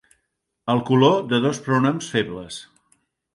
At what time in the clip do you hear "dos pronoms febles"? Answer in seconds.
1.43-2.59